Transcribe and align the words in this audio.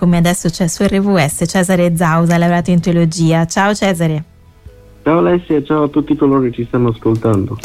come 0.00 0.16
adesso 0.16 0.48
c'è 0.48 0.66
su 0.66 0.82
RVS 0.82 1.44
Cesare 1.46 1.94
Zausa, 1.94 2.38
laureato 2.38 2.70
in 2.70 2.80
teologia. 2.80 3.44
Ciao 3.44 3.74
Cesare. 3.74 4.24
Ciao 5.02 5.18
Alessia, 5.18 5.62
ciao 5.62 5.82
a 5.82 5.88
tutti 5.88 6.16
coloro 6.16 6.40
che 6.40 6.52
ci 6.52 6.64
stanno 6.64 6.88
ascoltando. 6.88 7.58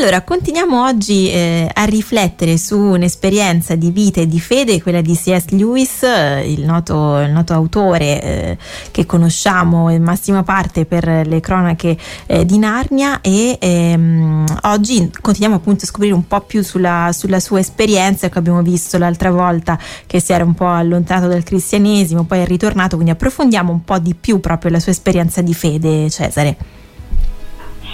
Allora, 0.00 0.22
continuiamo 0.22 0.82
oggi 0.82 1.30
eh, 1.30 1.70
a 1.70 1.84
riflettere 1.84 2.56
su 2.56 2.78
un'esperienza 2.78 3.74
di 3.74 3.90
vita 3.90 4.22
e 4.22 4.26
di 4.26 4.40
fede, 4.40 4.80
quella 4.80 5.02
di 5.02 5.14
C.S. 5.14 5.48
Lewis, 5.50 6.04
eh, 6.04 6.50
il, 6.50 6.64
noto, 6.64 7.18
il, 7.18 7.30
noto, 7.30 7.52
autore 7.52 8.22
eh, 8.22 8.58
che 8.92 9.04
conosciamo 9.04 9.90
in 9.90 10.02
massima 10.02 10.42
parte 10.42 10.86
per 10.86 11.26
le 11.26 11.40
cronache 11.40 11.98
eh, 12.24 12.46
di 12.46 12.56
Narnia 12.56 13.20
e 13.20 13.58
ehm, 13.60 14.46
oggi 14.62 15.10
continuiamo 15.20 15.56
appunto 15.56 15.84
a 15.84 15.88
scoprire 15.88 16.14
un 16.14 16.26
po' 16.26 16.40
più 16.40 16.62
sulla, 16.62 17.10
sulla 17.12 17.38
sua 17.38 17.58
esperienza 17.60 18.30
che 18.30 18.38
abbiamo 18.38 18.62
visto 18.62 18.96
l'altra 18.96 19.30
volta 19.30 19.78
che 20.06 20.18
si 20.18 20.32
era 20.32 20.44
un 20.44 20.54
po' 20.54 20.66
allontanato 20.66 21.26
dal 21.26 21.42
cristianesimo, 21.42 22.24
poi 22.24 22.38
è 22.38 22.46
ritornato, 22.46 22.94
quindi 22.94 23.12
approfondiamo 23.12 23.70
un 23.70 23.84
po' 23.84 23.98
di 23.98 24.14
più 24.14 24.40
proprio 24.40 24.70
la 24.70 24.80
sua 24.80 24.92
esperienza 24.92 25.42
di 25.42 25.52
fede, 25.52 26.08
Cesare. 26.08 26.79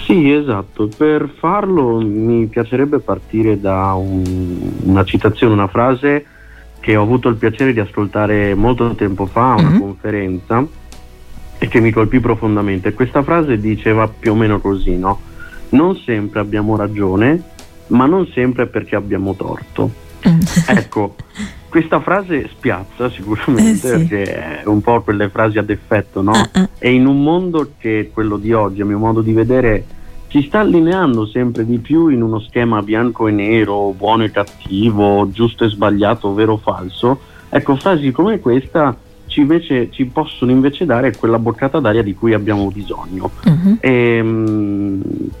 Sì, 0.07 0.31
esatto. 0.31 0.89
Per 0.95 1.29
farlo 1.37 1.99
mi 1.99 2.45
piacerebbe 2.45 2.99
partire 2.99 3.59
da 3.59 3.93
un, 3.93 4.71
una 4.83 5.03
citazione, 5.03 5.51
una 5.51 5.67
frase 5.67 6.25
che 6.79 6.95
ho 6.95 7.01
avuto 7.01 7.27
il 7.27 7.35
piacere 7.35 7.73
di 7.73 7.81
ascoltare 7.81 8.55
molto 8.55 8.95
tempo 8.95 9.25
fa 9.25 9.51
a 9.51 9.55
una 9.55 9.69
mm-hmm. 9.69 9.79
conferenza 9.79 10.65
e 11.57 11.67
che 11.67 11.81
mi 11.81 11.91
colpì 11.91 12.21
profondamente. 12.21 12.93
Questa 12.93 13.21
frase 13.21 13.59
diceva 13.59 14.07
più 14.07 14.31
o 14.31 14.35
meno 14.35 14.61
così, 14.61 14.95
no? 14.95 15.19
Non 15.69 15.97
sempre 15.97 16.39
abbiamo 16.39 16.77
ragione, 16.77 17.43
ma 17.87 18.05
non 18.05 18.27
sempre 18.27 18.65
perché 18.67 18.95
abbiamo 18.95 19.35
torto. 19.35 19.91
Mm. 20.25 20.39
ecco, 20.67 21.15
questa 21.67 21.99
frase 21.99 22.47
spiazza 22.47 23.09
sicuramente 23.09 23.93
eh 23.93 23.97
sì. 23.97 24.05
perché 24.05 24.61
è 24.61 24.67
un 24.67 24.79
po' 24.79 25.01
quelle 25.01 25.27
frasi 25.27 25.57
ad 25.57 25.69
effetto, 25.69 26.21
no? 26.21 26.31
Uh-uh. 26.31 26.69
E 26.79 26.93
in 26.93 27.05
un 27.05 27.21
mondo 27.21 27.73
che 27.77 27.99
è 27.99 28.09
quello 28.09 28.37
di 28.37 28.53
oggi, 28.53 28.79
a 28.79 28.85
mio 28.85 28.99
modo 28.99 29.21
di 29.21 29.33
vedere, 29.33 29.83
si 30.29 30.41
sta 30.41 30.59
allineando 30.59 31.25
sempre 31.25 31.65
di 31.65 31.77
più 31.77 32.09
in 32.09 32.21
uno 32.21 32.39
schema 32.39 32.81
bianco 32.81 33.27
e 33.27 33.31
nero, 33.31 33.93
buono 33.97 34.23
e 34.23 34.31
cattivo, 34.31 35.29
giusto 35.31 35.63
e 35.63 35.69
sbagliato, 35.69 36.33
vero 36.33 36.53
o 36.53 36.57
falso, 36.57 37.19
ecco 37.49 37.75
frasi 37.75 38.11
come 38.11 38.39
questa 38.39 38.95
ci, 39.27 39.41
invece, 39.41 39.91
ci 39.91 40.05
possono 40.05 40.51
invece 40.51 40.85
dare 40.85 41.15
quella 41.15 41.37
boccata 41.37 41.79
d'aria 41.79 42.01
di 42.01 42.15
cui 42.15 42.33
abbiamo 42.33 42.69
bisogno. 42.71 43.29
Uh-huh. 43.45 43.77
E, 43.79 44.25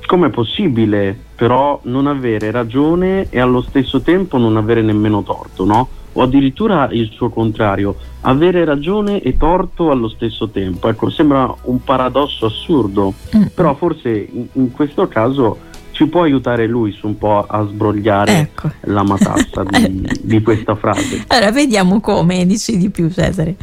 com'è 0.05 0.29
possibile 0.29 1.17
però 1.35 1.79
non 1.83 2.07
avere 2.07 2.51
ragione 2.51 3.27
e 3.29 3.39
allo 3.39 3.61
stesso 3.61 4.01
tempo 4.01 4.37
non 4.37 4.57
avere 4.57 4.81
nemmeno 4.81 5.23
torto, 5.23 5.65
no? 5.65 5.87
O 6.17 6.23
addirittura 6.23 6.89
il 6.91 7.11
suo 7.13 7.29
contrario, 7.29 7.95
avere 8.21 8.65
ragione 8.65 9.21
e 9.21 9.37
torto 9.37 9.91
allo 9.91 10.09
stesso 10.09 10.49
tempo. 10.49 10.89
Ecco, 10.89 11.11
sembra 11.11 11.53
un 11.63 11.83
paradosso 11.83 12.47
assurdo, 12.47 13.13
mm. 13.35 13.45
però 13.53 13.75
forse 13.75 14.09
in, 14.09 14.47
in, 14.53 14.71
questo 14.71 15.07
caso 15.07 15.59
ci 15.91 16.07
può 16.07 16.23
aiutare 16.23 16.65
lui 16.65 16.91
su 16.91 17.05
un 17.05 17.17
po' 17.19 17.45
a 17.45 17.63
sbrogliare 17.67 18.37
ecco. 18.39 18.71
la 18.81 19.03
matassa 19.03 19.63
di, 19.69 20.09
di, 20.23 20.41
questa 20.41 20.75
frase. 20.75 21.25
Allora, 21.27 21.51
vediamo 21.51 21.99
come, 21.99 22.45
dici 22.47 22.77
di 22.77 22.89
più 22.89 23.11
Cesare. 23.11 23.55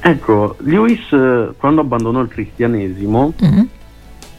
Ecco, 0.00 0.56
Lewis 0.60 1.08
quando 1.56 1.80
abbandonò 1.80 2.20
il 2.20 2.28
cristianesimo 2.28 3.32
mm 3.42 3.60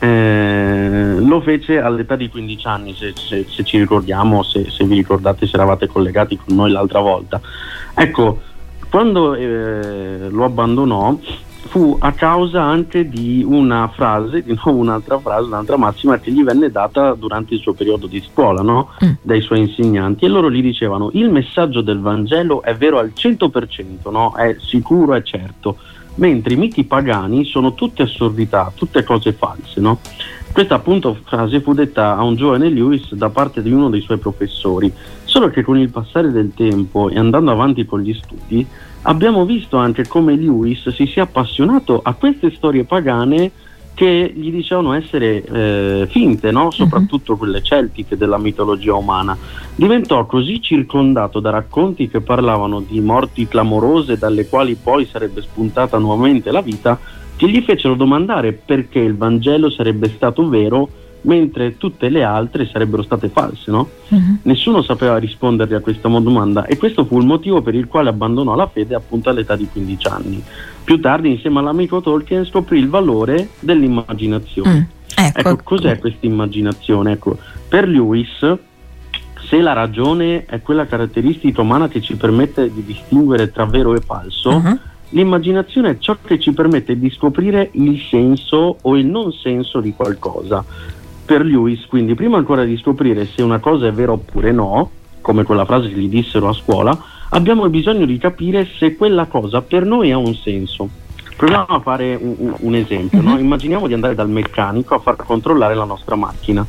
eh, 0.04 1.16
lo 1.18 1.40
fece 1.40 1.80
all'età 1.80 2.18
di 2.18 2.28
15 2.28 2.68
anni, 2.68 2.94
se, 2.94 3.14
se, 3.16 3.46
se 3.48 3.64
ci 3.64 3.78
ricordiamo, 3.78 4.44
se, 4.44 4.70
se, 4.70 4.84
vi 4.84 4.96
ricordate, 4.96 5.48
se 5.48 5.56
eravate 5.56 5.88
collegati 5.88 6.36
con 6.36 6.58
noi 6.58 6.72
l'altra 6.72 7.00
volta. 7.00 7.40
Ecco, 7.94 8.42
quando 8.90 9.34
eh, 9.34 10.28
lo 10.30 10.44
abbandonò 10.44 11.18
fu 11.68 11.96
a 12.02 12.12
causa 12.12 12.62
anche 12.62 13.08
di 13.08 13.46
una 13.48 13.88
frase, 13.96 14.44
di 14.44 14.60
nuovo 14.62 14.82
un'altra 14.82 15.18
frase, 15.20 15.46
un'altra 15.46 15.78
massima 15.78 16.20
che 16.20 16.32
gli 16.32 16.44
venne 16.44 16.70
data 16.70 17.14
durante 17.14 17.54
il 17.54 17.62
suo 17.62 17.72
periodo 17.72 18.06
di 18.06 18.22
scuola 18.22 18.62
no? 18.62 18.90
mm. 19.04 19.12
dai 19.22 19.40
suoi 19.40 19.60
insegnanti 19.60 20.26
e 20.26 20.28
loro 20.28 20.52
gli 20.52 20.62
dicevano 20.62 21.12
il 21.14 21.30
messaggio 21.30 21.80
del 21.80 22.02
Vangelo 22.02 22.62
è 22.62 22.76
vero 22.76 23.00
al 23.00 23.14
100%, 23.16 24.12
no? 24.12 24.36
è 24.36 24.58
sicuro 24.60 25.16
e 25.16 25.24
certo 25.24 25.78
mentre 26.16 26.54
i 26.54 26.58
miti 26.58 26.84
pagani 26.84 27.46
sono 27.46 27.74
tutte 27.74 28.04
assurdità, 28.04 28.72
tutte 28.76 29.04
cose 29.04 29.34
false. 29.34 29.80
No? 29.80 30.00
Questa 30.52 30.76
appunto 30.76 31.18
frase 31.26 31.62
fu 31.62 31.74
detta 31.74 32.16
a 32.16 32.24
un 32.24 32.36
giovane 32.36 32.70
Lewis 32.70 33.14
da 33.14 33.30
parte 33.30 33.62
di 33.62 33.72
uno 33.72 33.90
dei 33.90 34.02
suoi 34.02 34.20
professori, 34.20 34.94
solo 35.24 35.50
che 35.50 35.64
con 35.64 35.78
il 35.78 35.90
passare 35.90 36.32
del 36.32 36.52
tempo 36.56 37.10
e 37.10 37.18
andando 37.18 37.52
avanti 37.52 37.86
con 37.86 38.02
gli 38.02 38.14
studi 38.14 38.66
abbiamo 39.04 39.46
visto 39.46 39.78
anche 39.78 40.08
come 40.08 40.36
Lewis 40.36 40.88
si 40.90 41.08
sia 41.08 41.24
appassionato 41.24 42.00
a 42.04 42.14
queste 42.14 42.52
storie 42.52 42.84
pagane 42.84 43.52
che 43.94 44.32
gli 44.36 44.52
dicevano 44.52 44.94
essere 44.94 45.44
eh, 45.44 46.08
finte, 46.10 46.52
no? 46.52 46.66
Mhm. 46.66 46.70
soprattutto 46.72 47.38
quelle 47.38 47.62
celtiche 47.62 48.18
della 48.18 48.38
mitologia 48.38 48.96
umana. 48.96 49.38
Diventò 49.76 50.26
così 50.26 50.62
circondato 50.62 51.40
da 51.40 51.52
racconti 51.52 52.10
che 52.10 52.22
parlavano 52.22 52.82
di 52.82 53.00
morti 53.00 53.48
clamorose 53.48 54.18
dalle 54.18 54.48
quali 54.48 54.76
poi 54.76 55.06
sarebbe 55.06 55.42
spuntata 55.42 55.98
nuovamente 55.98 56.52
la 56.52 56.62
vita, 56.62 57.00
che 57.36 57.50
gli 57.50 57.62
fecero 57.62 57.96
domandare 57.96 58.54
perché 58.54 59.00
il 59.00 59.18
Vangelo 59.18 59.70
sarebbe 59.70 60.10
stato 60.10 60.48
vero 60.48 60.88
mentre 61.24 61.78
tutte 61.78 62.10
le 62.10 62.24
altre 62.24 62.66
sarebbero 62.66 63.04
state 63.04 63.30
false. 63.30 63.70
No? 63.72 63.90
Uh-huh. 64.10 64.38
Nessuno 64.44 64.82
sapeva 64.82 65.18
rispondergli 65.18 65.74
a 65.74 65.80
questa 65.80 66.08
domanda 66.08 66.66
e 66.66 66.78
questo 66.78 67.06
fu 67.06 67.20
il 67.20 67.26
motivo 67.26 67.62
per 67.62 67.76
il 67.76 67.88
quale 67.88 68.10
abbandonò 68.10 68.56
la 68.56 68.68
fede 68.68 68.96
appunto 68.96 69.30
all'età 69.30 69.56
di 69.56 69.68
15 69.72 70.08
anni. 70.08 70.44
Più 70.84 71.00
tardi, 71.00 71.30
insieme 71.32 71.60
all'amico 71.60 72.02
Tolkien, 72.02 72.46
scoprì 72.46 72.80
il 72.80 72.90
valore 72.90 73.50
dell'immaginazione. 73.60 74.74
Mm, 74.74 75.24
ecco. 75.26 75.40
ecco, 75.40 75.60
cos'è 75.64 75.98
questa 76.00 76.26
immaginazione? 76.26 77.14
Ecco, 77.14 77.38
per 77.68 77.88
Lewis, 77.88 78.58
se 79.48 79.62
la 79.62 79.74
ragione 79.74 80.46
è 80.46 80.62
quella 80.62 80.86
caratteristica 80.86 81.62
umana 81.62 81.88
che 81.88 82.02
ci 82.02 82.16
permette 82.16 82.72
di 82.72 82.84
distinguere 82.84 83.52
tra 83.52 83.66
vero 83.66 83.96
e 83.96 84.02
falso, 84.02 84.50
uh-huh. 84.50 84.78
l'immaginazione 85.10 85.92
è 85.92 85.98
ciò 86.00 86.18
che 86.22 86.38
ci 86.38 86.52
permette 86.52 87.00
di 87.00 87.10
scoprire 87.10 87.70
il 87.74 88.02
senso 88.10 88.78
o 88.82 88.98
il 88.98 89.06
non 89.06 89.32
senso 89.32 89.80
di 89.80 89.94
qualcosa 89.94 90.66
per 91.26 91.46
Lewis, 91.46 91.86
quindi 91.86 92.16
prima 92.16 92.38
ancora 92.38 92.64
di 92.64 92.78
scoprire 92.78 93.26
se 93.26 93.42
una 93.42 93.60
cosa 93.60 93.88
è 93.88 93.92
vera 93.92 94.12
oppure 94.12 94.52
no, 94.52 94.90
come 95.22 95.44
quella 95.44 95.66
frase 95.66 95.90
che 95.90 95.96
gli 95.96 96.10
dissero 96.10 96.50
a 96.50 96.54
scuola, 96.54 96.98
abbiamo 97.30 97.68
bisogno 97.70 98.06
di 98.06 98.18
capire 98.18 98.68
se 98.78 98.96
quella 98.96 99.26
cosa 99.26 99.62
per 99.62 99.86
noi 99.86 100.12
ha 100.12 100.18
un 100.18 100.36
senso. 100.36 100.90
Proviamo 101.36 101.66
a 101.68 101.80
fare 101.80 102.16
un, 102.20 102.54
un 102.58 102.76
esempio, 102.76 103.22
no? 103.22 103.32
Mhm. 103.32 103.40
immaginiamo 103.40 103.88
di 103.88 103.94
andare 103.94 104.16
dal 104.16 104.30
meccanico 104.30 104.96
a 104.96 105.00
far 105.00 105.16
controllare 105.16 105.74
la 105.74 105.86
nostra 105.86 106.16
macchina. 106.16 106.66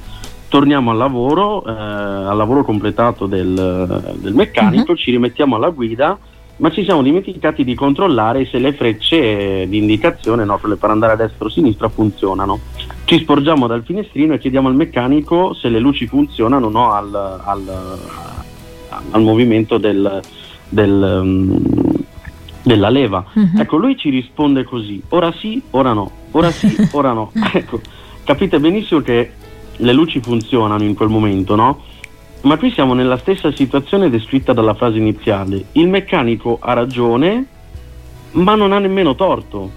Torniamo 0.49 0.93
al 0.93 0.97
lavoro, 0.97 1.65
eh, 1.67 1.71
al 1.71 2.37
lavoro 2.37 2.65
completato 2.65 3.27
del, 3.27 4.15
del 4.19 4.35
meccanico, 4.35 4.93
uh-huh. 4.93 4.97
ci 4.97 5.11
rimettiamo 5.11 5.57
alla 5.57 5.71
guida 5.71 6.17
ma 6.57 6.71
ci 6.71 6.85
siamo 6.85 7.03
dimenticati 7.03 7.65
di 7.65 7.75
controllare 7.75 8.47
se 8.47 8.59
le 8.59 8.73
frecce 8.73 9.67
di 9.69 9.79
indicazione, 9.79 10.45
no, 10.45 10.59
per 10.59 10.91
andare 10.91 11.15
a 11.15 11.17
destra 11.17 11.47
o 11.47 11.49
a 11.49 11.51
sinistra, 11.51 11.89
funzionano. 11.89 12.61
Ci 13.05 13.19
sporgiamo 13.19 13.67
dal 13.67 13.85
finestrino 13.85 14.35
e 14.35 14.39
chiediamo 14.39 14.69
al 14.69 14.75
meccanico 14.75 15.53
se 15.53 15.69
le 15.69 15.79
luci 15.79 16.07
funzionano 16.07 16.67
o 16.67 16.71
no 16.71 16.93
al, 16.93 17.15
al, 17.15 17.99
al 19.11 19.23
movimento 19.23 19.77
del, 19.77 20.23
del, 20.71 21.21
um, 21.23 21.63
della 22.63 22.89
leva. 22.89 23.25
Uh-huh. 23.33 23.61
Ecco, 23.61 23.77
lui 23.77 23.97
ci 23.99 24.09
risponde 24.09 24.65
così, 24.65 25.03
ora 25.11 25.33
sì, 25.33 25.61
ora 25.71 25.93
no, 25.93 26.11
ora 26.31 26.51
sì, 26.51 26.75
ora 26.93 27.13
no. 27.13 27.31
ecco, 27.53 27.81
capite 28.25 28.59
benissimo 28.59 29.01
che 29.01 29.33
le 29.77 29.93
luci 29.93 30.21
funzionano 30.21 30.83
in 30.83 30.95
quel 30.95 31.09
momento, 31.09 31.55
no? 31.55 31.83
Ma 32.43 32.57
qui 32.57 32.71
siamo 32.73 32.95
nella 32.95 33.19
stessa 33.19 33.53
situazione 33.53 34.11
descritta 34.11 34.53
dalla 34.53 34.75
frase 34.75 34.99
iniziale. 34.99 35.67
Il 35.73 35.89
meccanico 35.89 36.59
ha 36.61 36.73
ragione, 36.75 37.47
ma 38.33 38.55
non 38.55 38.73
ha 38.73 38.79
nemmeno 38.79 39.15
torto. 39.15 39.71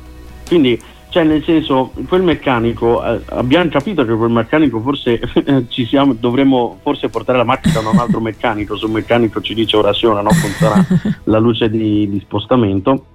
Quindi, 0.45 0.79
cioè, 1.17 1.25
nel 1.25 1.43
senso, 1.43 1.93
quel 2.07 2.21
meccanico, 2.21 3.03
eh, 3.03 3.21
abbiamo 3.29 3.67
capito 3.69 4.05
che 4.05 4.13
quel 4.13 4.29
meccanico 4.29 4.79
forse 4.81 5.19
ci 5.67 5.83
siamo, 5.87 6.13
dovremmo 6.13 6.77
forse 6.83 7.09
portare 7.09 7.39
la 7.39 7.43
macchina 7.43 7.81
da 7.81 7.89
un 7.89 7.97
altro 7.97 8.19
meccanico, 8.19 8.77
se 8.77 8.85
un 8.85 8.91
meccanico 8.91 9.41
ci 9.41 9.55
dice 9.55 9.77
ora 9.77 9.93
sì, 9.93 10.05
ora 10.05 10.21
no, 10.21 10.29
funziona 10.29 10.85
la 11.25 11.39
luce 11.39 11.71
di, 11.71 12.07
di 12.07 12.19
spostamento. 12.19 13.05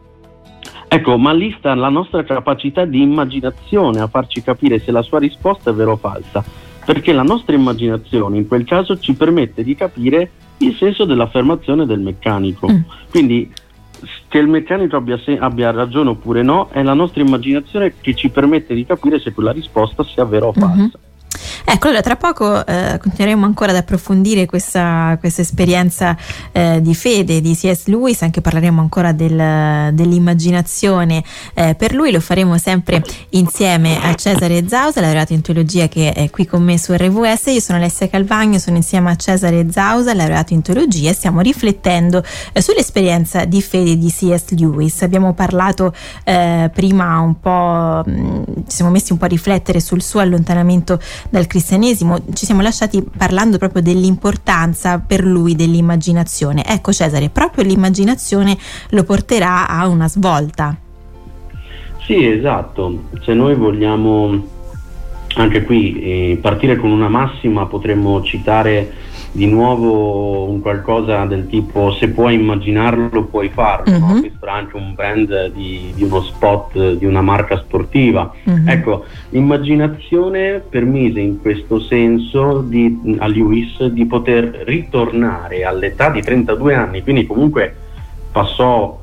Ecco, 0.89 1.17
ma 1.17 1.33
lì 1.33 1.55
sta 1.57 1.77
la 1.77 1.91
nostra 1.91 2.25
capacità 2.25 2.85
di 2.85 3.01
immaginazione 3.01 4.01
a 4.01 4.09
farci 4.09 4.43
capire 4.43 4.81
se 4.81 4.91
la 4.91 5.03
sua 5.03 5.21
risposta 5.21 5.71
è 5.71 5.73
vera 5.73 5.93
o 5.93 5.97
falsa 5.97 6.45
perché 6.85 7.13
la 7.13 7.23
nostra 7.23 7.55
immaginazione 7.55 8.39
in 8.39 8.49
quel 8.49 8.65
caso 8.65 8.99
ci 8.99 9.15
permette 9.15 9.63
di 9.63 9.77
capire 9.77 10.31
il 10.59 10.75
senso 10.75 11.05
dell'affermazione 11.05 11.87
del 11.87 12.01
meccanico. 12.01 12.69
Mm. 12.69 12.81
Quindi 13.09 13.53
che 14.33 14.39
il 14.39 14.49
meccanico 14.49 14.97
abbia, 14.97 15.19
se- 15.19 15.37
abbia, 15.37 15.71
ragione 15.73 16.09
oppure 16.09 16.41
no 16.41 16.71
è 16.71 16.83
la 16.83 16.95
nostra 16.95 17.21
immaginazione 17.21 17.93
che 18.01 18.15
ci 18.15 18.31
permette 18.31 18.73
di 18.73 18.87
capire 18.87 19.21
se 19.21 19.35
quella 19.35 19.53
risposta 19.53 20.03
sia 20.05 20.25
vera 20.25 20.47
o 20.47 20.55
mm-hmm. 20.57 20.69
falsa. 20.69 20.99
Mm-hmm. 20.99 21.12
Ecco, 21.65 21.87
allora 21.87 22.03
tra 22.03 22.17
poco 22.17 22.67
eh, 22.67 22.99
continueremo 23.01 23.45
ancora 23.45 23.71
ad 23.71 23.77
approfondire 23.77 24.47
questa, 24.47 25.17
questa 25.21 25.43
esperienza 25.43 26.17
eh, 26.51 26.81
di 26.83 26.95
fede 26.95 27.41
di 27.41 27.55
C.S. 27.55 27.87
Lewis, 27.87 28.23
anche 28.23 28.41
parleremo 28.41 28.81
ancora 28.81 29.13
del, 29.13 29.95
dell'immaginazione 29.95 31.23
eh, 31.55 31.75
per 31.75 31.95
lui, 31.95 32.11
lo 32.11 32.21
faremo 32.21 32.59
sempre 32.59 33.03
insieme 33.31 33.99
a 34.03 34.15
Cesare 34.15 34.67
Zausa, 34.69 35.01
laureato 35.01 35.33
in 35.33 35.41
teologia 35.41 35.89
che 35.89 36.13
è 36.13 36.31
qui 36.31 36.47
con 36.47 36.63
me 36.63 36.79
su 36.79 36.93
RVS, 36.93 37.47
io 37.47 37.61
sono 37.61 37.79
Alessia 37.79 38.09
Calvagno, 38.09 38.59
sono 38.59 38.77
insieme 38.77 39.11
a 39.11 39.17
Cesare 39.17 39.71
Zausa, 39.71 40.15
laureato 40.15 40.53
in 40.53 40.63
teologia 40.63 41.11
e 41.11 41.15
stiamo 41.15 41.41
riflettendo 41.41 42.23
eh, 42.53 42.61
sull'esperienza 42.61 43.45
di 43.45 43.63
fede 43.63 43.97
di 43.97 44.09
C.S. 44.09 44.51
Lewis. 44.51 45.03
Abbiamo 45.03 45.33
parlato 45.33 45.95
eh, 46.25 46.71
prima 46.73 47.21
un 47.21 47.39
po', 47.39 48.03
mh, 48.05 48.11
mm, 48.11 48.43
ci 48.67 48.77
siamo 48.77 48.91
messi 48.91 49.13
un 49.13 49.19
po' 49.19 49.25
a 49.27 49.29
riflettere 49.29 49.81
sul 49.81 50.03
suo 50.03 50.21
allontanamento 50.21 51.01
dal 51.29 51.47
cristianesimo, 51.53 52.19
ci 52.33 52.47
siamo 52.47 52.63
lasciati 52.63 53.05
parlando 53.15 53.59
proprio 53.59 53.83
dell'importanza 53.83 55.01
per 55.01 55.23
lui 55.23 55.55
dell'immaginazione. 55.55 56.65
Ecco 56.65 56.95
Cesare, 56.95 57.29
proprio 57.29 57.63
l'immaginazione 57.63 58.57
lo 58.89 59.05
porterà 59.05 59.69
a 59.69 59.87
una 59.87 60.09
svolta. 60.09 60.75
Sì, 62.07 62.27
esatto. 62.27 63.03
Se 63.21 63.35
noi 63.35 63.55
vogliamo 63.55 64.43
anche 65.35 65.63
qui 65.65 66.01
eh, 66.01 66.39
partire 66.41 66.77
con 66.79 66.91
una 66.91 67.09
massima 67.09 67.67
potremmo 67.67 68.23
citare 68.23 68.91
di 69.35 69.47
nuovo 69.47 70.45
un 70.45 70.61
qualcosa 70.61 71.25
del 71.25 71.49
tipo 71.49 71.91
se 71.93 72.09
puoi 72.09 72.35
immaginarlo 72.35 73.25
puoi 73.25 73.49
farlo, 73.49 73.91
uh-huh. 73.91 73.99
no? 73.99 74.07
Mhm. 74.07 74.21
questo 74.21 74.39
era 74.43 74.53
anche 74.53 74.77
un 74.77 74.95
brand 74.95 75.53
di, 75.53 75.93
di, 75.95 76.03
uno 76.05 76.21
spot 76.21 76.93
di 76.93 77.07
una 77.07 77.23
marca 77.23 77.57
sportiva. 77.57 78.31
Uh-huh. 78.45 78.63
Ecco, 78.67 79.05
l'immaginazione 79.31 80.63
permise 80.69 81.21
in 81.21 81.41
questo 81.41 81.81
senso 81.81 82.61
di, 82.61 83.17
a 83.19 83.27
Lewis 83.27 83.83
di 83.87 84.05
poter 84.05 84.65
ritornare 84.67 85.65
all'età 85.65 86.11
di 86.11 86.21
32 86.21 86.75
anni, 86.75 87.03
quindi 87.03 87.27
comunque 87.27 87.75
passò 88.31 89.01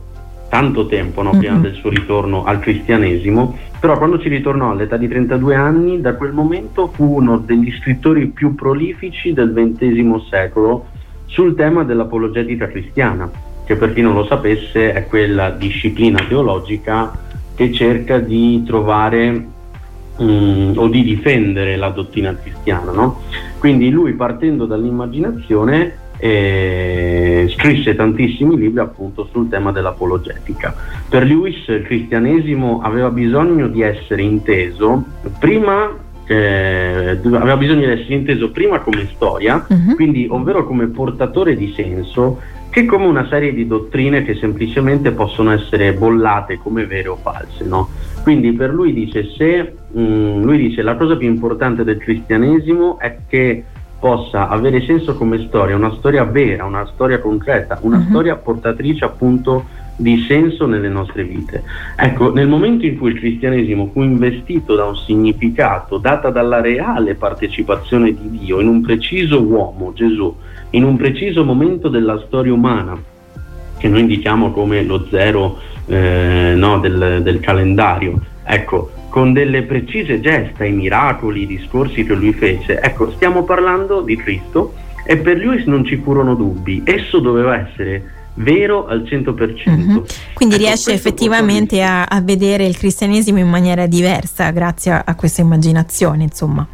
tanto 0.50 0.88
tempo 0.88 1.22
no, 1.22 1.30
prima 1.32 1.54
mm-hmm. 1.54 1.62
del 1.62 1.74
suo 1.76 1.90
ritorno 1.90 2.44
al 2.44 2.60
cristianesimo, 2.60 3.58
però 3.80 3.98
quando 3.98 4.20
ci 4.20 4.28
ritornò 4.28 4.72
all'età 4.72 4.98
di 4.98 5.08
32 5.08 5.56
anni, 5.56 6.02
da 6.02 6.16
quel 6.16 6.34
momento 6.34 6.88
fu 6.88 7.16
uno 7.16 7.38
degli 7.38 7.72
scrittori 7.80 8.28
più 8.28 8.54
prolifici 8.54 9.32
del 9.34 9.54
XX 9.54 10.28
secolo 10.30 10.88
sul 11.26 11.56
tema 11.56 11.84
dell'apologetica 11.84 12.68
cristiana, 12.68 13.30
che 13.66 13.76
per 13.76 13.94
chi 13.94 14.02
non 14.02 14.16
lo 14.16 14.26
sapesse 14.26 14.94
è 14.94 15.06
quella 15.08 15.52
disciplina 15.52 16.20
teologica 16.28 17.12
che 17.56 17.72
cerca 17.72 18.18
di 18.20 18.64
trovare 18.66 19.48
um, 20.18 20.74
o 20.76 20.88
di 20.88 21.04
difendere 21.04 21.78
la 21.78 21.90
dottrina 21.90 22.36
cristiana. 22.36 22.92
No? 22.92 23.22
Quindi 23.60 23.90
lui 23.90 24.14
partendo 24.14 24.66
dall'immaginazione 24.66 26.08
e 26.20 27.48
scrisse 27.56 27.96
tantissimi 27.96 28.58
libri 28.58 28.82
appunto 28.82 29.28
sul 29.32 29.48
tema 29.48 29.72
dell'apologetica. 29.72 30.76
Per 31.10 31.24
Lewis 31.24 31.66
il 31.68 31.84
cristianesimo 31.84 32.82
aveva 32.82 33.10
bisogno 33.10 33.68
di 33.68 33.82
essere 33.82 34.22
inteso 34.22 35.04
prima 35.40 36.08
eh, 36.30 37.18
aveva 37.24 37.58
bisogno 37.58 37.88
di 37.88 37.92
essere 38.02 38.14
inteso 38.14 38.52
prima 38.52 38.80
come 38.80 39.08
storia, 39.16 39.66
uh-huh. 39.68 39.96
quindi 39.96 40.28
ovvero 40.30 40.64
come 40.64 40.86
portatore 40.86 41.56
di 41.56 41.74
senso, 41.76 42.40
che 42.70 42.86
come 42.86 43.06
una 43.06 43.28
serie 43.28 43.52
di 43.52 43.66
dottrine 43.66 44.24
che 44.24 44.36
semplicemente 44.36 45.10
possono 45.12 45.52
essere 45.52 45.94
bollate 45.94 46.60
come 46.60 46.86
vere 46.86 47.08
o 47.08 47.16
false. 47.16 47.66
No? 47.66 47.90
Quindi 48.22 48.52
per 48.52 48.72
lui 48.72 48.94
dice, 48.94 49.32
se, 49.36 49.74
mh, 49.92 50.00
mm, 50.00 50.44
lui 50.44 50.58
dice 50.58 50.84
la 50.84 50.96
cosa 50.96 51.18
più 51.18 51.28
importante 51.28 51.84
del 51.84 51.98
cristianesimo 51.98 53.00
è 53.00 53.18
che 53.28 53.64
possa 54.00 54.48
avere 54.48 54.82
senso 54.82 55.16
come 55.16 55.46
storia, 55.48 55.76
una 55.76 55.94
storia 55.98 56.24
vera, 56.24 56.66
una 56.66 56.88
storia 56.94 57.20
concreta, 57.20 57.80
una 57.82 57.98
uh-huh. 57.98 58.08
storia 58.10 58.36
portatrice 58.36 59.04
appunto 59.06 59.66
di 60.00 60.26
senso 60.28 60.66
nelle 60.66 60.88
nostre 60.88 61.24
vite. 61.24 61.64
Ecco, 61.98 62.32
nel 62.32 62.48
momento 62.48 62.86
in 62.86 62.98
cui 62.98 63.12
il 63.12 63.20
cristianesimo 63.20 63.90
fu 63.92 64.02
investito 64.02 64.76
da 64.76 64.86
un 64.86 64.96
significato 64.96 65.98
data 65.98 66.30
dalla 66.30 66.62
reale 66.62 67.16
partecipazione 67.16 68.14
di 68.14 68.40
Dio 68.40 68.62
in 68.62 68.68
un 68.68 68.82
preciso 68.82 69.42
uomo, 69.42 69.92
Gesù, 69.94 70.34
in 70.72 70.86
un 70.86 70.96
preciso 70.96 71.44
momento 71.44 71.90
della 71.90 72.22
storia 72.26 72.54
umana, 72.54 72.98
che 73.78 73.88
noi 73.90 74.00
indichiamo 74.00 74.52
come 74.52 74.84
lo 74.84 75.06
zero 75.10 75.58
eh, 75.88 76.54
no, 76.56 76.80
del, 76.80 77.20
del 77.22 77.40
calendario, 77.42 78.20
ecco, 78.46 78.92
con 79.10 79.34
delle 79.34 79.64
precise 79.64 80.20
gesta, 80.20 80.66
i 80.66 80.72
miracoli, 80.72 81.42
i 81.42 81.48
discorsi 81.48 82.04
che 82.04 82.14
lui 82.14 82.34
fece. 82.34 82.80
Ecco, 82.80 83.12
stiamo 83.12 83.44
parlando 83.44 84.02
di 84.02 84.16
Cristo 84.16 84.74
e 85.06 85.18
per 85.18 85.38
lui 85.38 85.64
non 85.66 85.84
ci 85.84 85.98
furono 85.98 86.36
dubbi, 86.36 86.82
esso 86.86 87.20
doveva 87.20 87.58
essere 87.58 88.18
vero 88.36 88.88
al 88.88 89.02
100%. 89.02 89.70
Mm-hmm. 89.70 89.98
Quindi 90.34 90.56
ecco, 90.56 90.64
riesce 90.64 90.94
effettivamente 90.94 91.82
a, 91.82 92.06
a, 92.06 92.22
vedere 92.22 92.66
il 92.66 92.78
cristianesimo 92.78 93.40
in 93.40 93.50
maniera 93.50 93.88
diversa 93.88 94.52
grazie 94.52 94.92
a, 94.92 95.04
a 95.06 95.16
questa 95.16 95.42
immaginazione, 95.42 96.24
insomma. 96.24 96.66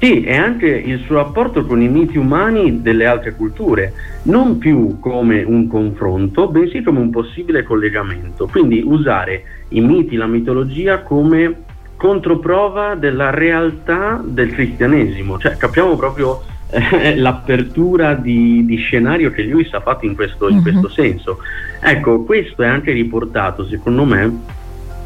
Sì, 0.00 0.22
e 0.22 0.36
anche 0.36 0.66
il 0.66 1.00
suo 1.00 1.16
rapporto 1.16 1.66
con 1.66 1.82
i 1.82 1.88
miti 1.88 2.18
umani 2.18 2.82
delle 2.82 3.04
altre 3.04 3.34
culture, 3.34 3.92
non 4.22 4.58
più 4.58 5.00
come 5.00 5.42
un 5.42 5.66
confronto, 5.66 6.48
bensì 6.48 6.82
come 6.82 7.00
un 7.00 7.10
possibile 7.10 7.64
collegamento. 7.64 8.46
Quindi 8.46 8.80
usare 8.84 9.42
i 9.70 9.80
miti, 9.80 10.14
la 10.14 10.26
mitologia 10.26 11.00
come 11.00 11.64
controprova 11.96 12.94
della 12.94 13.30
realtà 13.30 14.22
del 14.24 14.52
cristianesimo, 14.52 15.36
cioè 15.36 15.56
capiamo 15.56 15.96
proprio 15.96 16.42
eh, 16.70 17.16
l'apertura 17.18 18.14
di, 18.14 18.64
di, 18.64 18.76
scenario 18.76 19.32
che 19.32 19.42
lui 19.42 19.66
ha 19.72 19.80
fatto 19.80 20.06
in 20.06 20.14
questo, 20.14 20.48
in 20.48 20.62
questo 20.62 20.86
uh-huh. 20.86 20.92
senso. 20.92 21.38
Ecco, 21.80 22.22
questo 22.22 22.62
è 22.62 22.68
anche 22.68 22.92
riportato, 22.92 23.66
secondo 23.66 24.04
me, 24.04 24.32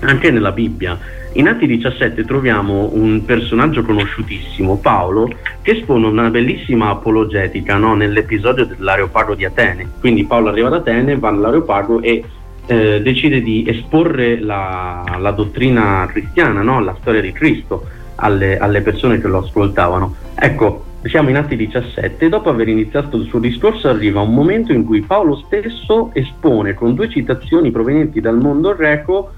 anche 0.03 0.31
nella 0.31 0.53
Bibbia. 0.53 0.99
In 1.35 1.49
Atti 1.49 1.67
17 1.67 2.25
troviamo 2.25 2.91
un 2.93 3.25
personaggio 3.25 3.83
conosciutissimo, 3.83 4.77
Paolo, 4.77 5.31
che 5.63 5.73
espone 5.73 6.07
una 6.07 6.29
bellissima 6.29 6.91
apologetica 6.91 7.77
no? 7.77 7.95
nell'episodio 7.95 8.67
dell'Areopago 8.67 9.35
di 9.35 9.45
Atene. 9.45 9.89
Quindi 9.99 10.25
Paolo 10.25 10.51
arriva 10.51 10.69
ad 10.69 10.75
Atene, 10.75 11.17
va 11.17 11.29
all'Areopago 11.29 12.03
e 12.03 12.23
eh, 12.67 13.01
decide 13.03 13.41
di 13.41 13.65
esporre 13.67 14.39
la, 14.39 15.17
la 15.19 15.31
dottrina 15.31 16.07
cristiana, 16.11 16.63
no? 16.63 16.81
la 16.81 16.97
storia 17.01 17.23
di 17.23 17.33
Cristo 17.33 17.87
alle, 18.17 18.59
alle 18.59 18.83
persone 18.83 19.19
che 19.19 19.29
lo 19.29 19.39
ascoltavano. 19.39 20.15
Ecco, 20.35 20.85
siamo 21.05 21.31
in 21.31 21.37
Atti 21.37 21.57
17 21.57 22.27
e 22.27 22.29
dopo 22.29 22.51
aver 22.51 22.69
iniziato 22.69 23.17
il 23.17 23.27
suo 23.27 23.39
discorso 23.39 23.89
arriva 23.89 24.21
un 24.21 24.35
momento 24.35 24.73
in 24.73 24.85
cui 24.85 25.01
Paolo 25.01 25.37
stesso 25.47 26.11
espone 26.13 26.75
con 26.75 26.95
due 26.95 27.09
citazioni 27.09 27.71
provenienti 27.71 28.21
dal 28.21 28.39
mondo 28.39 28.77
greco 28.77 29.33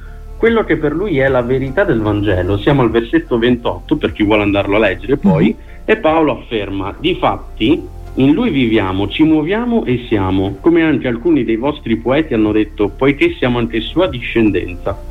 quello 0.45 0.63
che 0.63 0.77
per 0.77 0.93
lui 0.93 1.17
è 1.17 1.29
la 1.29 1.41
verità 1.41 1.85
del 1.85 2.03
Vangelo. 2.03 2.59
Siamo 2.59 2.83
al 2.83 2.91
versetto 2.91 3.39
28 3.39 3.97
per 3.97 4.13
chi 4.13 4.25
vuole 4.25 4.43
andarlo 4.43 4.77
a 4.77 4.79
leggere 4.79 5.17
poi 5.17 5.45
mm-hmm. 5.47 5.87
e 5.87 5.97
Paolo 5.97 6.39
afferma, 6.39 6.95
difatti 7.01 7.83
in 8.17 8.33
lui 8.33 8.51
viviamo, 8.51 9.09
ci 9.09 9.23
muoviamo 9.23 9.87
e 9.87 10.05
siamo, 10.07 10.59
come 10.61 10.83
anche 10.83 11.09
alcuni 11.09 11.45
dei 11.45 11.57
vostri 11.57 11.97
poeti 11.97 12.35
hanno 12.35 12.53
detto, 12.53 12.91
poiché 12.91 13.35
siamo 13.39 13.57
anche 13.57 13.81
sua 13.81 14.07
discendenza. 14.07 15.03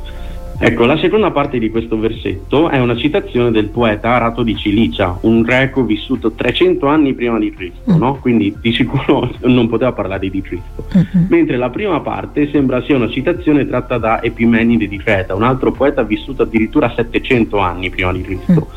Ecco, 0.65 0.86
la 0.86 0.98
seconda 0.98 1.29
parte 1.29 1.60
di 1.60 1.70
questo 1.70 2.00
versetto 2.00 2.70
è 2.70 2.79
una 2.79 2.96
citazione 2.96 3.51
del 3.51 3.67
poeta 3.67 4.12
Arato 4.12 4.43
di 4.43 4.55
Cilicia, 4.55 5.17
un 5.24 5.41
greco 5.41 5.84
vissuto 5.84 6.32
300 6.32 6.88
anni 6.88 7.13
prima 7.13 7.38
di 7.38 7.51
Cristo, 7.51 7.98
no? 7.98 8.15
quindi 8.22 8.55
di 8.62 8.72
sicuro 8.72 9.29
non 9.43 9.67
poteva 9.67 9.91
parlare 9.91 10.29
di 10.29 10.41
Cristo. 10.41 10.86
Uh-huh. 10.93 11.25
Mentre 11.27 11.58
la 11.58 11.70
prima 11.70 12.00
parte 12.00 12.50
sembra 12.50 12.82
sia 12.82 12.96
una 12.96 13.10
citazione 13.10 13.67
tratta 13.67 13.98
da 13.98 14.24
Epimenide 14.24 14.88
di 14.88 14.96
Creta, 14.98 15.36
un 15.36 15.43
altro 15.43 15.74
poeta 15.74 16.01
vissuto 16.03 16.43
addirittura 16.43 16.93
700 16.96 17.58
anni 17.58 17.89
prima 17.89 18.13
di 18.13 18.22
Cristo. 18.22 18.51
Uh-huh. 18.53 18.67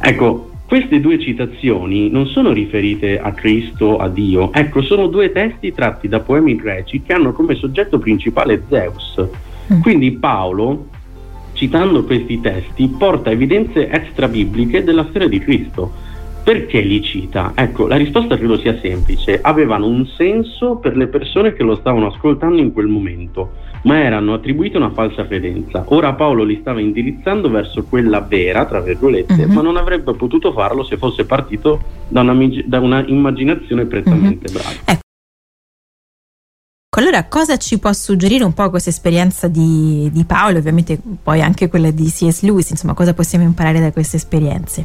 Ecco, 0.00 0.50
queste 0.64 1.00
due 1.00 1.18
citazioni 1.18 2.08
non 2.08 2.28
sono 2.28 2.52
riferite 2.52 3.18
a 3.18 3.32
Cristo, 3.32 3.96
a 3.96 4.08
Dio, 4.08 4.52
ecco, 4.52 4.80
sono 4.80 5.08
due 5.08 5.32
testi 5.32 5.72
tratti 5.72 6.06
da 6.06 6.20
poemi 6.20 6.54
greci 6.54 7.02
che 7.02 7.12
hanno 7.12 7.32
come 7.32 7.56
soggetto 7.56 7.98
principale 7.98 8.62
Zeus. 8.68 9.16
Uh-huh. 9.16 9.80
Quindi 9.80 10.12
Paolo 10.12 10.91
citando 11.62 12.02
questi 12.02 12.40
testi, 12.40 12.88
porta 12.88 13.30
evidenze 13.30 13.88
extra 13.88 14.26
bibliche 14.26 14.82
della 14.82 15.06
storia 15.10 15.28
di 15.28 15.38
Cristo. 15.38 15.92
Perché 16.42 16.80
li 16.80 17.00
cita? 17.00 17.52
Ecco, 17.54 17.86
la 17.86 17.94
risposta 17.94 18.36
credo 18.36 18.58
sia 18.58 18.76
semplice. 18.80 19.38
Avevano 19.40 19.86
un 19.86 20.04
senso 20.04 20.74
per 20.74 20.96
le 20.96 21.06
persone 21.06 21.52
che 21.52 21.62
lo 21.62 21.76
stavano 21.76 22.08
ascoltando 22.08 22.60
in 22.60 22.72
quel 22.72 22.88
momento, 22.88 23.52
ma 23.84 24.02
erano 24.02 24.34
attribuite 24.34 24.76
una 24.76 24.90
falsa 24.90 25.24
credenza. 25.24 25.84
Ora 25.90 26.14
Paolo 26.14 26.42
li 26.42 26.58
stava 26.60 26.80
indirizzando 26.80 27.48
verso 27.48 27.84
quella 27.84 28.18
vera, 28.22 28.64
tra 28.64 28.80
virgolette, 28.80 29.44
uh-huh. 29.44 29.52
ma 29.52 29.62
non 29.62 29.76
avrebbe 29.76 30.14
potuto 30.14 30.50
farlo 30.50 30.82
se 30.82 30.96
fosse 30.96 31.24
partito 31.26 31.80
da 32.08 32.22
una, 32.22 32.36
da 32.64 32.80
una 32.80 33.04
immaginazione 33.06 33.84
prettamente 33.84 34.46
uh-huh. 34.46 34.52
brava. 34.52 34.76
Ecco. 34.84 35.01
Allora, 36.94 37.24
cosa 37.24 37.56
ci 37.56 37.78
può 37.78 37.90
suggerire 37.94 38.44
un 38.44 38.52
po' 38.52 38.68
questa 38.68 38.90
esperienza 38.90 39.48
di, 39.48 40.10
di 40.12 40.24
Paolo, 40.24 40.58
ovviamente 40.58 41.00
poi 41.22 41.40
anche 41.40 41.70
quella 41.70 41.90
di 41.90 42.04
C.S. 42.04 42.42
Lewis, 42.42 42.68
insomma, 42.68 42.92
cosa 42.92 43.14
possiamo 43.14 43.46
imparare 43.46 43.80
da 43.80 43.90
queste 43.92 44.16
esperienze? 44.16 44.84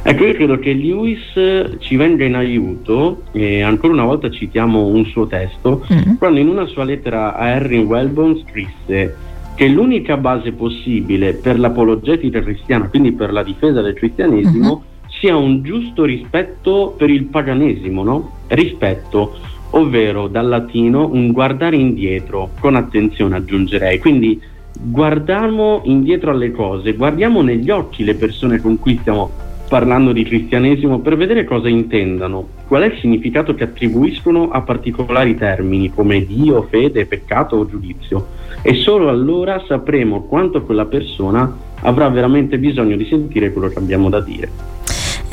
Ecco, 0.00 0.24
io 0.24 0.32
credo 0.32 0.60
che 0.60 0.72
Lewis 0.72 1.78
ci 1.80 1.96
venga 1.96 2.22
in 2.24 2.36
aiuto, 2.36 3.22
e 3.32 3.62
ancora 3.62 3.94
una 3.94 4.04
volta 4.04 4.30
citiamo 4.30 4.86
un 4.86 5.04
suo 5.06 5.26
testo, 5.26 5.84
mm. 5.92 6.14
quando 6.18 6.38
in 6.38 6.46
una 6.46 6.66
sua 6.66 6.84
lettera 6.84 7.34
a 7.34 7.46
Harry 7.46 7.82
Wellborn 7.82 8.40
scrisse 8.46 9.16
che 9.56 9.66
l'unica 9.66 10.18
base 10.18 10.52
possibile 10.52 11.32
per 11.32 11.58
l'apologetica 11.58 12.40
cristiana, 12.40 12.86
quindi 12.88 13.10
per 13.10 13.32
la 13.32 13.42
difesa 13.42 13.80
del 13.82 13.94
cristianesimo, 13.94 14.70
uh-huh. 14.70 14.82
sia 15.18 15.34
un 15.34 15.64
giusto 15.64 16.04
rispetto 16.04 16.94
per 16.96 17.10
il 17.10 17.24
paganesimo, 17.24 18.04
no? 18.04 18.32
Rispetto, 18.46 19.58
ovvero 19.70 20.28
dal 20.28 20.48
latino 20.48 21.08
un 21.10 21.32
guardare 21.32 21.76
indietro, 21.76 22.50
con 22.60 22.74
attenzione 22.76 23.36
aggiungerei. 23.36 23.98
Quindi 23.98 24.40
guardiamo 24.82 25.82
indietro 25.84 26.30
alle 26.30 26.50
cose, 26.50 26.94
guardiamo 26.94 27.42
negli 27.42 27.70
occhi 27.70 28.04
le 28.04 28.14
persone 28.14 28.60
con 28.60 28.78
cui 28.78 28.98
stiamo 29.00 29.48
parlando 29.68 30.10
di 30.10 30.24
cristianesimo 30.24 30.98
per 30.98 31.16
vedere 31.16 31.44
cosa 31.44 31.68
intendano, 31.68 32.48
qual 32.66 32.82
è 32.82 32.86
il 32.86 32.98
significato 32.98 33.54
che 33.54 33.62
attribuiscono 33.62 34.50
a 34.50 34.62
particolari 34.62 35.36
termini 35.36 35.90
come 35.90 36.26
Dio, 36.26 36.62
fede, 36.62 37.06
peccato 37.06 37.56
o 37.56 37.68
giudizio 37.68 38.26
e 38.62 38.74
solo 38.74 39.08
allora 39.08 39.62
sapremo 39.66 40.22
quanto 40.24 40.62
quella 40.62 40.86
persona 40.86 41.56
avrà 41.82 42.08
veramente 42.08 42.58
bisogno 42.58 42.96
di 42.96 43.06
sentire 43.06 43.52
quello 43.52 43.68
che 43.68 43.78
abbiamo 43.78 44.08
da 44.10 44.20
dire. 44.20 44.50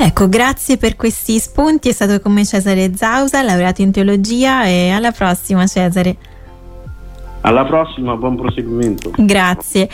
Ecco, 0.00 0.28
grazie 0.28 0.76
per 0.76 0.94
questi 0.94 1.40
spunti, 1.40 1.88
è 1.88 1.92
stato 1.92 2.20
con 2.20 2.32
me 2.32 2.44
Cesare 2.44 2.94
Zausa, 2.94 3.42
laureato 3.42 3.82
in 3.82 3.90
teologia 3.90 4.64
e 4.64 4.90
alla 4.90 5.10
prossima 5.10 5.66
Cesare. 5.66 6.16
Alla 7.40 7.64
prossima, 7.64 8.14
buon 8.14 8.36
proseguimento. 8.36 9.10
Grazie. 9.16 9.88